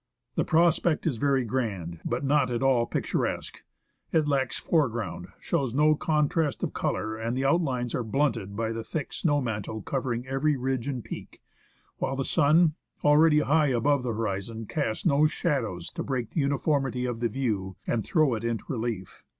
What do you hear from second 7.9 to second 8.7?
are blunted